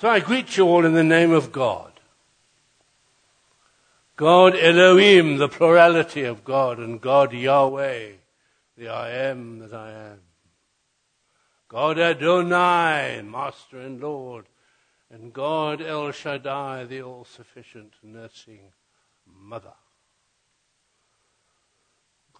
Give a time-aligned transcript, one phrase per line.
[0.00, 1.92] So I greet you all in the name of God.
[4.16, 8.12] God Elohim, the plurality of God, and God Yahweh,
[8.78, 10.20] the I am that I am.
[11.68, 14.46] God Adonai, Master and Lord,
[15.10, 18.72] and God El Shaddai, the all sufficient nursing
[19.26, 19.74] mother.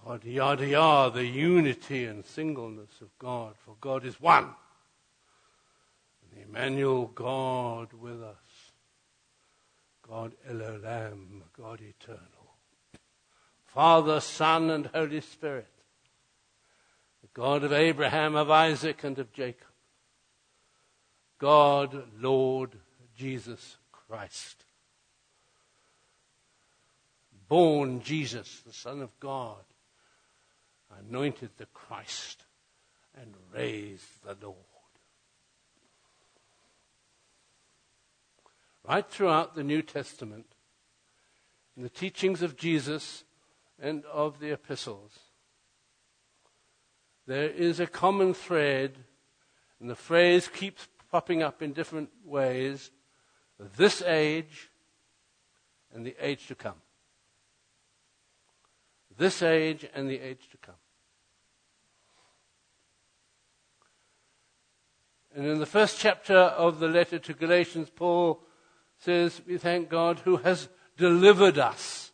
[0.02, 4.54] God Yada the unity and singleness of God, for God is one.
[6.48, 8.36] Emmanuel, God with us.
[10.06, 12.56] God Elohim, God eternal.
[13.66, 15.68] Father, Son, and Holy Spirit.
[17.22, 19.68] The God of Abraham, of Isaac, and of Jacob.
[21.38, 22.72] God, Lord
[23.16, 24.64] Jesus Christ.
[27.48, 29.64] Born Jesus, the Son of God
[30.98, 32.44] anointed the Christ
[33.20, 34.56] and raised the Lord.
[38.90, 40.46] Right throughout the New Testament,
[41.76, 43.22] in the teachings of Jesus
[43.80, 45.12] and of the epistles,
[47.24, 48.96] there is a common thread,
[49.78, 52.90] and the phrase keeps popping up in different ways
[53.76, 54.70] this age
[55.94, 56.82] and the age to come.
[59.16, 60.74] This age and the age to come.
[65.32, 68.42] And in the first chapter of the letter to Galatians, Paul
[69.00, 72.12] says, We thank God who has delivered us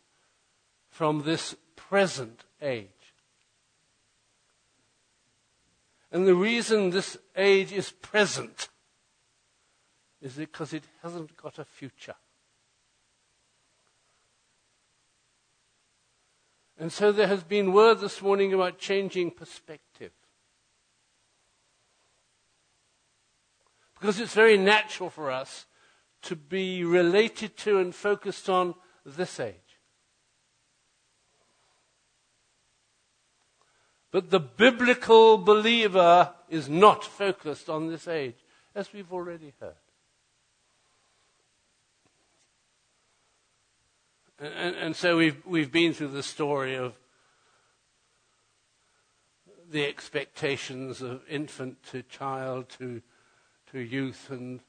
[0.89, 2.87] from this present age.
[6.11, 8.69] And the reason this age is present
[10.21, 12.15] is because it hasn't got a future.
[16.79, 20.11] And so there has been word this morning about changing perspective.
[23.99, 25.65] Because it's very natural for us
[26.27, 28.75] to be related to and focused on
[29.05, 29.55] this age.
[34.11, 38.35] But the biblical believer is not focused on this age,
[38.73, 39.75] as we've already heard.
[44.39, 46.93] And, and, so we've, we've been through the story of
[49.69, 53.01] the expectations of infant to child to
[53.71, 54.61] to youth and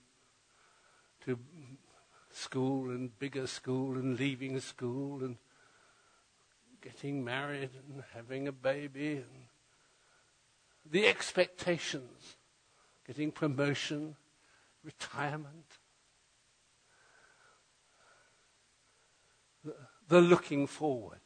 [1.25, 1.39] to
[2.31, 5.37] school and bigger school and leaving school and
[6.81, 9.49] getting married and having a baby and
[10.91, 12.37] the expectations,
[13.06, 14.17] getting promotion,
[14.83, 15.67] retirement,
[20.09, 21.21] the, looking forward.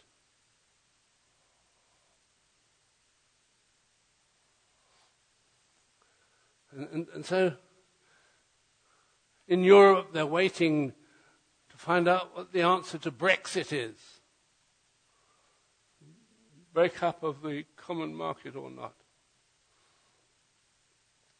[6.72, 7.52] And, and, and so
[9.52, 10.94] in Europe, they're waiting
[11.68, 13.98] to find out what the answer to Brexit is.
[16.72, 18.94] Breakup of the common market or not.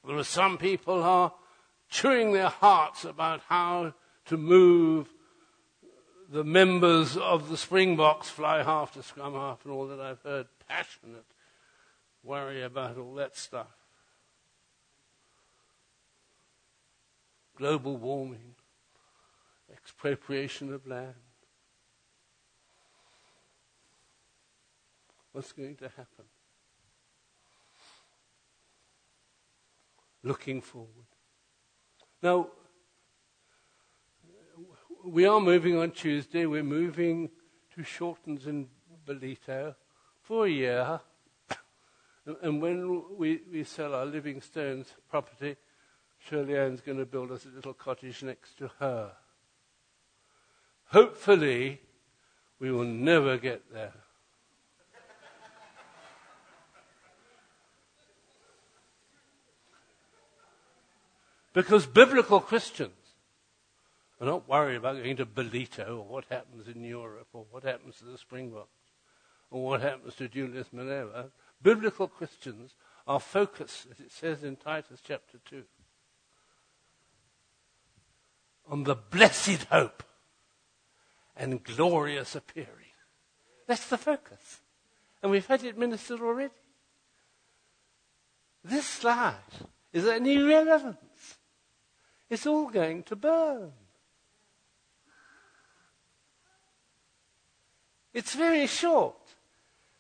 [0.06, 1.33] There are some people who are
[1.89, 3.95] chewing their hearts about how
[4.27, 5.09] to move
[6.28, 10.49] the members of the Springboks fly half to scrum half and all that I've heard
[10.69, 11.25] passionate
[12.22, 13.81] worry about all that stuff.
[17.62, 18.56] Global warming,
[19.73, 21.15] expropriation of land.
[25.31, 26.25] What's going to happen?
[30.25, 31.06] Looking forward.
[32.21, 32.49] Now,
[35.05, 36.47] we are moving on Tuesday.
[36.47, 37.31] We're moving
[37.77, 38.67] to Shortens in
[39.06, 39.77] Ballito
[40.21, 41.01] for a year.
[42.43, 45.56] And when we, we sell our Livingstones property,
[46.28, 49.12] Shirley Ann's going to build us a little cottage next to her.
[50.87, 51.81] Hopefully,
[52.59, 53.93] we will never get there.
[61.53, 62.93] because biblical Christians
[64.21, 67.97] are not worried about going to Ballito or what happens in Europe or what happens
[67.97, 68.69] to the Springboks
[69.51, 71.30] or what happens to Julius Malema.
[71.60, 72.74] Biblical Christians
[73.07, 75.65] are focused, as it says in Titus chapter 2,
[78.68, 80.03] on the blessed hope
[81.36, 82.68] and glorious appearing.
[83.66, 84.60] That's the focus.
[85.22, 86.54] And we've had it ministered already.
[88.64, 89.34] This slide
[89.92, 91.38] is an irrelevance.
[92.28, 93.72] It's all going to burn.
[98.14, 99.16] It's very short.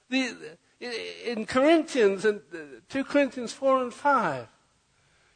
[0.08, 0.34] The,
[1.24, 4.46] in Corinthians and uh, 2 Corinthians 4 and 5,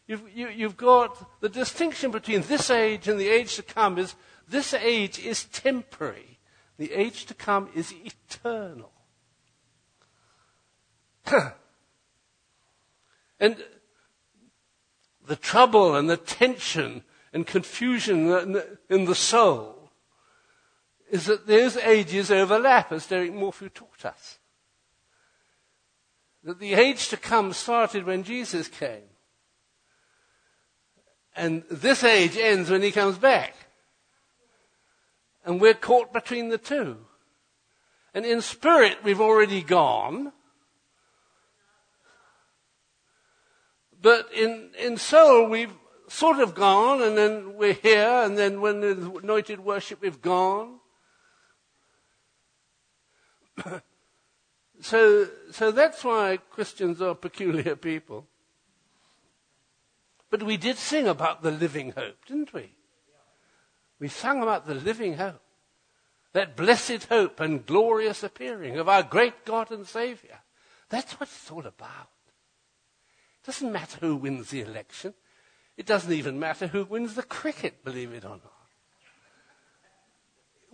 [0.07, 3.99] You've, you, you have got the distinction between this age and the age to come
[3.99, 4.15] is
[4.49, 6.39] this age is temporary.
[6.79, 8.93] The age to come is eternal.
[13.41, 13.65] and
[15.27, 17.03] the trouble and the tension
[17.33, 19.91] and confusion in the soul
[21.11, 24.39] is that those ages overlap, as Derek Morphew taught us.
[26.45, 29.03] That the age to come started when Jesus came.
[31.37, 33.55] And this age ends when he comes back.
[35.45, 36.97] And we're caught between the two.
[38.15, 40.33] And in spirit, we've already gone.
[44.01, 45.75] But in, in soul, we've
[46.09, 50.79] sort of gone, and then we're here, and then when the anointed worship, we've gone.
[54.81, 58.27] so, so that's why Christians are peculiar people.
[60.37, 62.75] But we did sing about the living hope, didn't we?
[63.99, 65.41] We sang about the living hope.
[66.35, 70.41] That blessed hope and glorious appearing of our great God and Savior.
[70.91, 72.11] That's what it's all about.
[73.41, 75.15] It doesn't matter who wins the election.
[75.79, 78.69] It doesn't even matter who wins the cricket, believe it or not.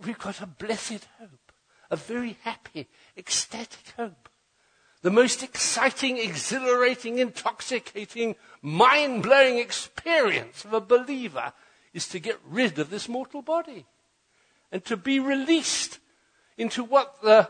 [0.05, 1.53] We've got a blessed hope,
[1.89, 4.27] a very happy, ecstatic hope.
[5.03, 11.51] The most exciting, exhilarating, intoxicating, mind blowing experience of a believer
[11.93, 13.85] is to get rid of this mortal body
[14.71, 15.99] and to be released
[16.57, 17.49] into what the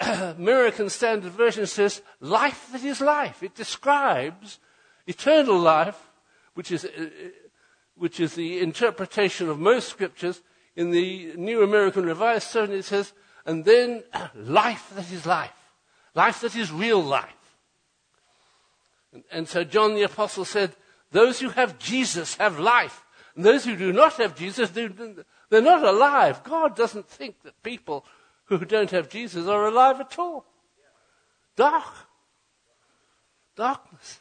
[0.36, 3.42] American Standard Version says life that is life.
[3.42, 4.58] It describes
[5.06, 6.10] eternal life,
[6.52, 7.08] which is, uh,
[7.96, 10.42] which is the interpretation of most scriptures.
[10.76, 13.14] In the New American Revised Version, it says,
[13.46, 14.04] and then
[14.34, 15.59] life that is life.
[16.14, 17.56] Life that is real life.
[19.12, 20.74] And, and so John the Apostle said,
[21.12, 23.04] those who have Jesus have life.
[23.34, 24.90] And those who do not have Jesus, they're
[25.50, 26.42] not alive.
[26.44, 28.04] God doesn't think that people
[28.44, 30.44] who don't have Jesus are alive at all.
[31.56, 31.94] Dark.
[33.56, 34.20] Darkness.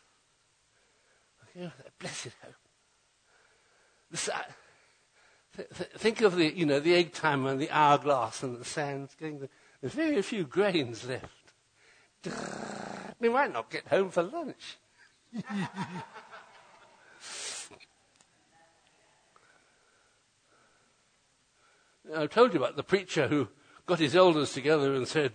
[1.99, 2.53] blessed hope.
[4.11, 4.41] This, uh,
[5.55, 8.65] th- th- think of the, you know, the egg timer and the hourglass and the
[8.65, 9.15] sands.
[9.19, 9.49] Getting the,
[9.81, 11.38] there's very few grains left.
[13.19, 14.77] We might not get home for lunch.
[22.15, 23.49] I told you about the preacher who
[23.85, 25.33] got his elders together and said,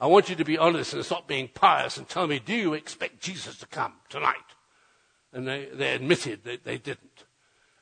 [0.00, 2.74] I want you to be honest and stop being pious and tell me, do you
[2.74, 4.36] expect Jesus to come tonight?
[5.32, 7.24] And they, they admitted that they didn't.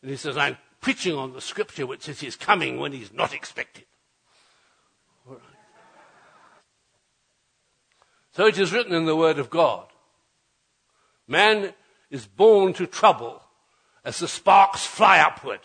[0.02, 3.34] And he says, I'm preaching on the scripture which says he's coming when he's not
[3.34, 3.84] expected.
[8.40, 9.84] So it is written in the Word of God.
[11.28, 11.74] Man
[12.10, 13.42] is born to trouble
[14.02, 15.60] as the sparks fly upward.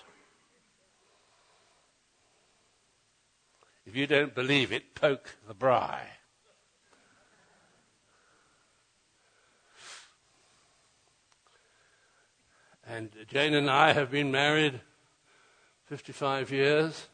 [3.86, 6.02] If you don't believe it, poke the braai.
[12.86, 14.82] And Jane and I have been married
[15.86, 17.08] 55 years.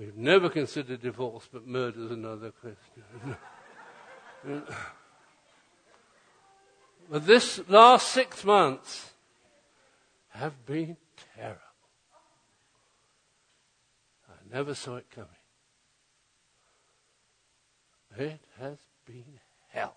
[0.00, 3.36] We've never considered divorce, but murder is another question.
[7.10, 9.10] but this last six months
[10.30, 10.96] have been
[11.36, 11.60] terrible.
[14.26, 15.28] I never saw it coming.
[18.16, 19.38] It has been
[19.68, 19.96] hell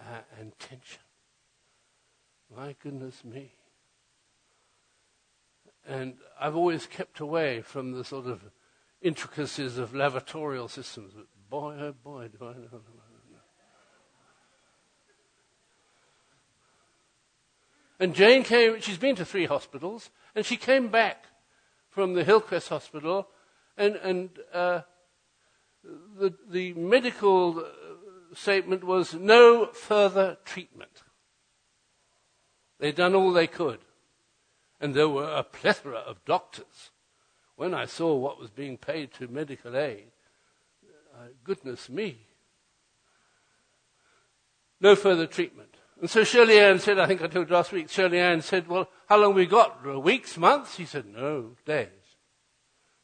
[0.00, 1.02] uh, and tension.
[2.56, 3.52] My goodness me.
[5.90, 8.42] And I've always kept away from the sort of
[9.02, 11.14] intricacies of lavatorial systems.
[11.16, 12.80] But boy, oh boy, do I know.
[17.98, 21.24] And Jane came, she's been to three hospitals, and she came back
[21.88, 23.26] from the Hillcrest Hospital,
[23.76, 24.82] and, and uh,
[26.16, 27.66] the, the medical
[28.32, 31.02] statement was no further treatment.
[32.78, 33.80] They'd done all they could.
[34.80, 36.90] And there were a plethora of doctors.
[37.56, 40.12] When I saw what was being paid to medical aid,
[41.14, 42.26] uh, goodness me.
[44.80, 45.76] No further treatment.
[46.00, 48.66] And so Shirley Ann said, I think I told you last week, Shirley Ann said,
[48.66, 49.84] well, how long we got?
[50.02, 50.78] Weeks, months?
[50.78, 51.88] He said, no, days.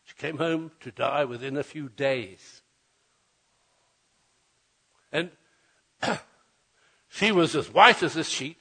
[0.05, 2.63] She came home to die within a few days.
[5.13, 5.31] And
[7.09, 8.57] she was as white as a sheet.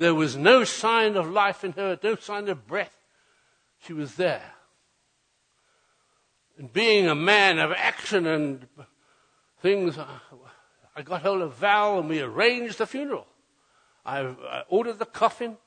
[0.00, 2.96] There was no sign of life in her, no sign of breath.
[3.84, 4.54] She was there.
[6.56, 8.66] And being a man of action and
[9.60, 13.26] things, I got hold of Val and we arranged the funeral.
[14.02, 15.58] I, I ordered the coffin.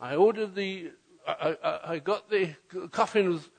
[0.00, 0.90] I ordered the,
[1.28, 2.54] I, I, I got the
[2.90, 3.50] coffin was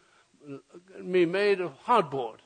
[1.00, 2.40] me made of hardboard.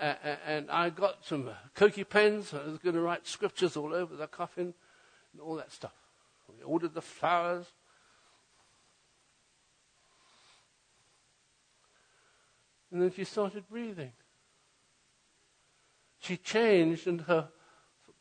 [0.00, 2.54] and I got some Koki pens.
[2.54, 4.72] I was going to write scriptures all over the coffin
[5.32, 5.94] and all that stuff.
[6.58, 7.66] We ordered the flowers.
[12.90, 14.12] And then she started breathing.
[16.18, 17.48] She changed and her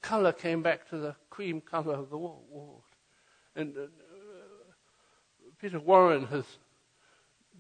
[0.02, 2.84] color came back to the cream color of the wall.
[3.56, 3.88] And uh,
[5.60, 6.46] Peter Warren has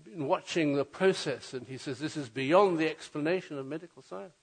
[0.03, 4.33] been watching the process and he says this is beyond the explanation of medical science.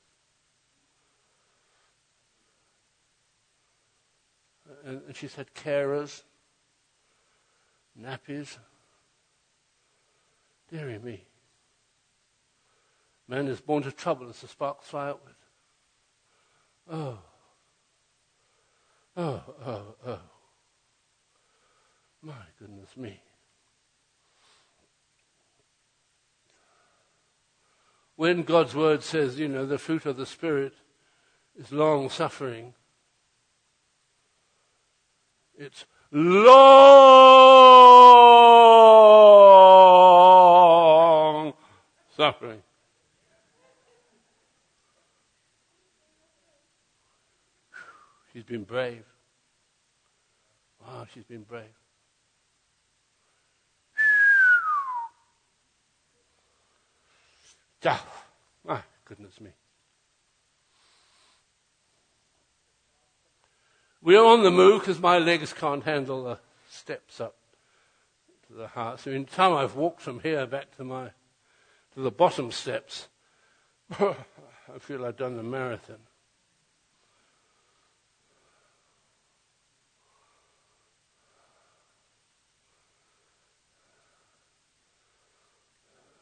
[5.08, 6.22] And, she's had carers,
[7.98, 8.58] nappies.
[10.70, 11.24] Dearie me.
[13.26, 15.34] Man is born to trouble as the sparks fly upward.
[16.90, 17.18] Oh.
[19.16, 20.20] Oh, oh, oh.
[22.20, 23.22] My goodness me.
[28.16, 30.74] When God's word says, you know, the fruit of the Spirit
[31.58, 32.74] is long suffering,
[35.58, 36.62] it's long
[42.16, 42.62] suffering.
[48.32, 49.04] She's been brave.
[50.80, 51.64] Wow, she's been brave.
[57.84, 58.04] Ah,
[58.64, 59.50] my goodness me.
[64.00, 66.38] We're on the move because my legs can't handle the
[66.70, 67.34] steps up
[68.46, 69.06] to the house.
[69.06, 71.10] I mean, the time I've walked from here back to my
[71.94, 73.08] to the bottom steps,
[73.98, 74.14] I
[74.78, 75.96] feel I've done the marathon.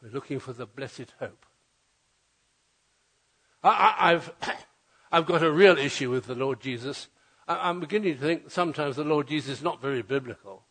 [0.01, 1.45] We're looking for the blessed hope.
[3.63, 4.33] I, have
[5.11, 7.07] I've got a real issue with the Lord Jesus.
[7.47, 10.63] I, am beginning to think sometimes the Lord Jesus is not very biblical.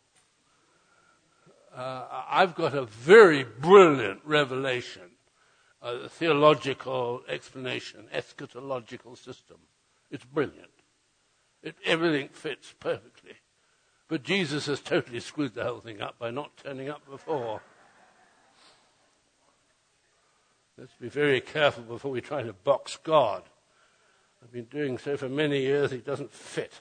[1.74, 5.10] Uh, I've got a very brilliant revelation,
[5.82, 9.58] a theological explanation, eschatological system.
[10.10, 10.70] It's brilliant.
[11.62, 13.34] It, everything fits perfectly.
[14.08, 17.60] But Jesus has totally screwed the whole thing up by not turning up before.
[20.78, 23.42] Let's be very careful before we try to box God.
[24.42, 26.80] I've been doing so for many years, it doesn't fit.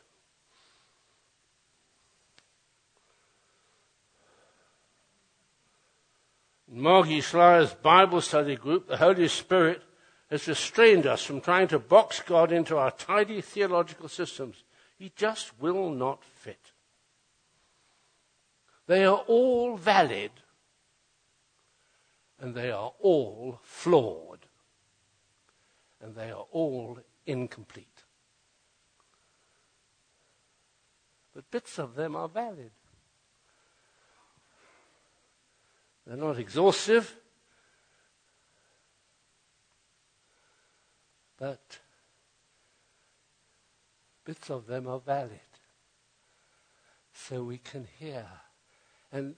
[6.72, 9.82] In Margie Schleier's Bible study group, the Holy Spirit
[10.30, 14.64] has restrained us from trying to box God into our tidy theological systems.
[14.98, 16.72] He just will not fit.
[18.88, 20.32] They are all valid
[22.40, 24.46] and they are all flawed,
[26.02, 28.04] and they are all incomplete.
[31.34, 32.72] But bits of them are valid.
[36.08, 37.16] They're not exhaustive,
[41.38, 41.80] but
[44.24, 45.40] bits of them are valid.
[47.12, 48.28] So we can hear.
[49.12, 49.36] And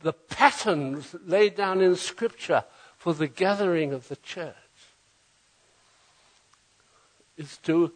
[0.00, 2.64] the patterns laid down in Scripture
[2.96, 4.54] for the gathering of the church
[7.36, 7.92] is to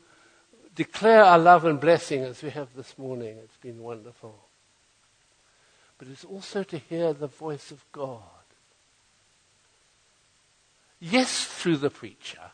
[0.74, 3.38] declare our love and blessing as we have this morning.
[3.38, 4.38] It's been wonderful.
[5.98, 8.22] But it's also to hear the voice of God.
[11.00, 12.50] Yes, through the preacher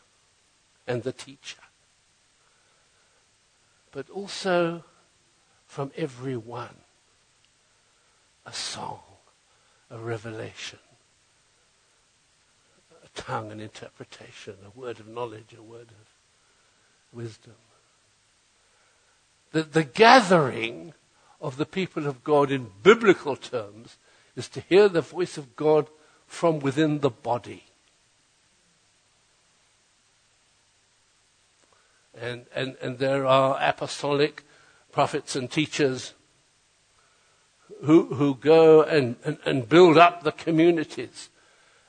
[0.85, 1.61] and the teacher,
[3.91, 4.83] but also
[5.65, 6.75] from everyone
[8.45, 8.99] a song
[9.93, 10.79] a revelation,
[12.91, 16.12] a tongue, an interpretation, a word of knowledge, a word of
[17.13, 17.53] wisdom.
[19.51, 20.93] The, the gathering
[21.39, 23.97] of the people of God in biblical terms
[24.35, 25.87] is to hear the voice of God
[26.25, 27.65] from within the body.
[32.19, 34.43] And, and, and there are apostolic
[34.91, 36.13] prophets and teachers
[37.83, 41.29] who, who go and, and, and build up the communities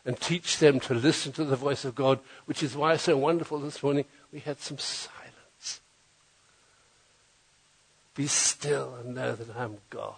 [0.04, 3.16] and teach them to listen to the voice of God, which is why it's so
[3.16, 4.76] wonderful this morning we had some.
[8.14, 10.14] Be still and know that I'm God.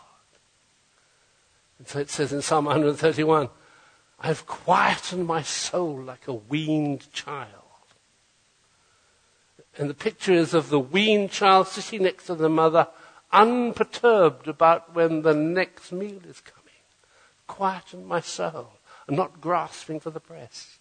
[1.78, 3.48] And so it says in Psalm 131,
[4.18, 7.50] I've quietened my soul like a weaned child.
[9.78, 12.88] And the picture is of the weaned child sitting next to the mother,
[13.30, 16.62] unperturbed about when the next meal is coming.
[17.46, 18.72] Quiet in my soul,
[19.06, 20.78] and not grasping for the breast.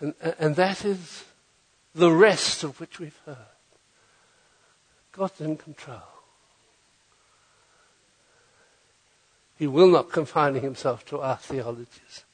[0.00, 1.24] And, and that is
[1.94, 3.36] the rest of which we've heard.
[5.12, 6.02] God's in control.
[9.58, 12.24] He will not confine himself to our theologies.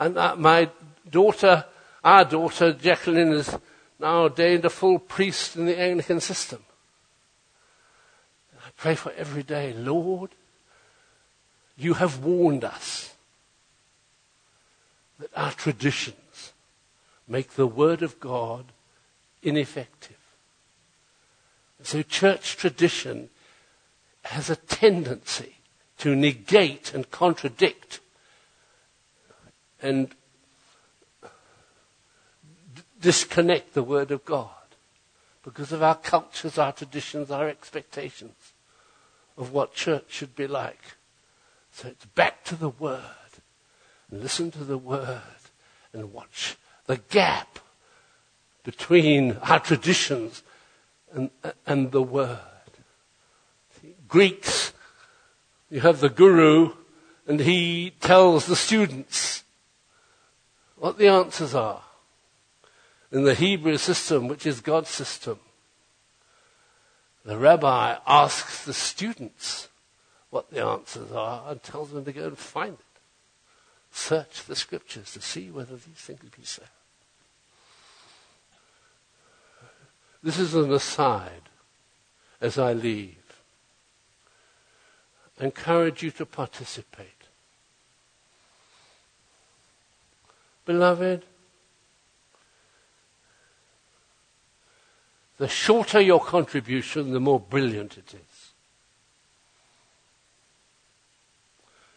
[0.00, 0.70] And my
[1.08, 1.66] daughter,
[2.02, 3.56] our daughter, Jacqueline, is
[4.00, 6.62] now ordained a full priest in the Anglican system.
[8.56, 10.30] I pray for every day, Lord,
[11.76, 13.14] you have warned us
[15.18, 16.52] that our traditions
[17.28, 18.66] make the Word of God
[19.42, 20.16] ineffective.
[21.82, 23.28] So church tradition
[24.24, 25.56] has a tendency
[25.98, 28.00] to negate and contradict
[29.80, 30.14] and
[33.00, 34.50] disconnect the Word of God
[35.44, 38.52] because of our cultures, our traditions, our expectations
[39.36, 40.80] of what church should be like.
[41.72, 43.00] So it's back to the Word.
[44.10, 45.20] And listen to the Word
[45.92, 47.58] and watch the gap
[48.62, 50.42] between our traditions
[51.14, 51.30] and,
[51.66, 52.38] and the Word.
[54.08, 54.72] Greeks,
[55.70, 56.72] you have the guru,
[57.26, 59.44] and he tells the students
[60.76, 61.82] what the answers are.
[63.10, 65.38] In the Hebrew system, which is God's system,
[67.24, 69.68] the rabbi asks the students
[70.30, 73.00] what the answers are and tells them to go and find it.
[73.92, 76.62] Search the scriptures to see whether these things be so.
[80.22, 81.48] This is an aside
[82.40, 83.16] as I leave.
[85.40, 87.08] I encourage you to participate.
[90.64, 91.24] Beloved,
[95.38, 98.52] the shorter your contribution, the more brilliant it is.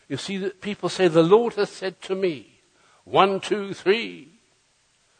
[0.07, 2.59] You see that people say, the Lord has said to me,
[3.03, 4.29] one, two, three,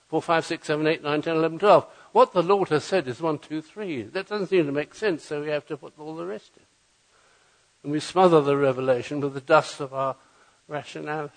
[0.08, 1.86] four, five, six, seven, eight, nine, ten, eleven, twelve.
[2.16, 4.04] What the Lord has said is one, two, three.
[4.04, 6.64] That doesn't seem to make sense, so we have to put all the rest in.
[7.84, 10.16] And we smother the revelation with the dust of our
[10.70, 11.34] rationalities.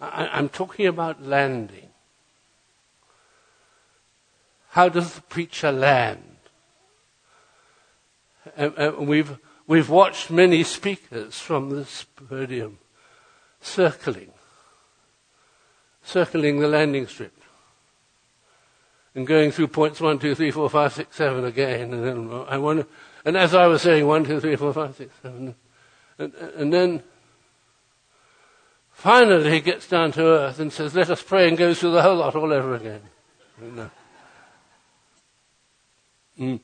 [0.00, 1.90] I, I'm talking about landing.
[4.70, 6.38] How does the preacher land?
[8.56, 12.78] And, and we've, we've watched many speakers from this podium
[13.60, 14.32] circling
[16.06, 17.32] circling the landing strip
[19.14, 21.92] and going through points one, two, three, four, five, six, seven again.
[21.92, 22.86] And then I wonder,
[23.24, 25.54] and as I was saying, one, two, three, four, five, six, seven,
[26.18, 27.02] and, and then
[28.92, 32.02] finally he gets down to earth and says, "Let us pray," and goes through the
[32.02, 33.02] whole lot all over again.
[36.38, 36.60] Mm.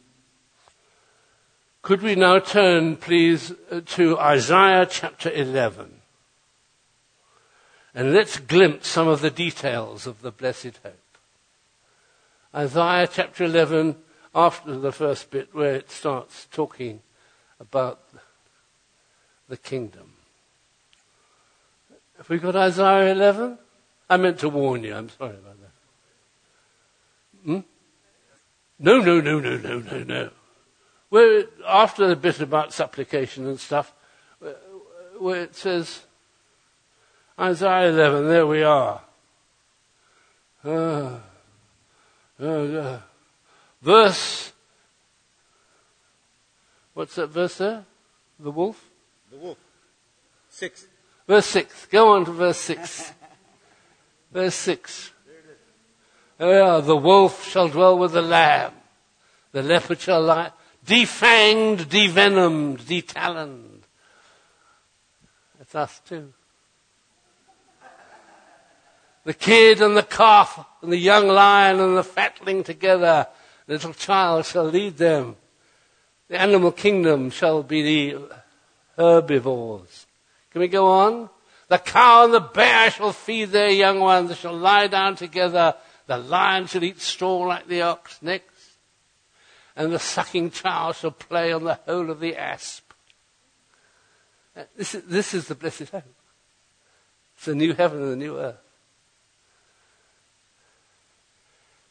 [1.80, 3.52] Could we now turn, please,
[3.86, 6.01] to Isaiah chapter 11?
[7.94, 11.18] And let's glimpse some of the details of the blessed hope.
[12.54, 13.96] Isaiah chapter 11,
[14.34, 17.00] after the first bit where it starts talking
[17.60, 18.00] about
[19.48, 20.12] the kingdom.
[22.16, 23.58] Have we got Isaiah 11?
[24.08, 24.94] I meant to warn you.
[24.94, 25.72] I'm sorry about that.
[27.44, 27.60] Hmm?
[28.78, 30.30] No, no, no, no, no, no, no.
[31.08, 33.92] Where after the bit about supplication and stuff,
[35.18, 36.04] where it says,
[37.38, 39.00] Isaiah 11, there we are.
[40.64, 41.18] Uh,
[42.40, 43.00] uh, uh,
[43.80, 44.52] verse,
[46.94, 47.84] what's that verse there?
[48.38, 48.84] The wolf?
[49.30, 49.58] The wolf.
[50.50, 50.86] Six.
[51.26, 51.86] Verse 6.
[51.86, 53.12] Go on to verse 6.
[54.32, 55.10] verse 6.
[56.38, 56.82] There we are.
[56.82, 58.72] The wolf shall dwell with the lamb.
[59.52, 60.50] The leopard shall lie
[60.86, 63.82] defanged, devenomed, detaloned.
[65.58, 66.32] That's us too
[69.24, 73.26] the kid and the calf and the young lion and the fatling together.
[73.66, 75.36] The little child shall lead them.
[76.28, 78.34] The animal kingdom shall be the
[78.96, 80.06] herbivores.
[80.50, 81.30] Can we go on?
[81.68, 84.28] The cow and the bear shall feed their young ones.
[84.28, 85.74] They shall lie down together.
[86.06, 88.18] The lion shall eat straw like the ox.
[88.20, 88.46] Next.
[89.76, 92.92] And the sucking child shall play on the hole of the asp.
[94.76, 96.04] This is, this is the blessed hope.
[97.36, 98.56] It's the new heaven and the new earth.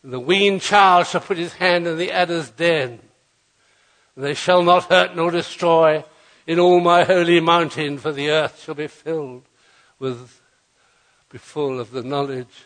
[0.03, 2.99] The weaned child shall put his hand in the adder's den.
[4.17, 6.03] They shall not hurt nor destroy
[6.47, 9.43] in all my holy mountain, for the earth shall be filled
[9.99, 10.41] with
[11.29, 12.65] be full of the knowledge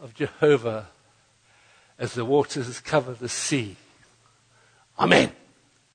[0.00, 0.86] of Jehovah
[1.98, 3.76] as the waters cover the sea.
[4.98, 5.32] Amen.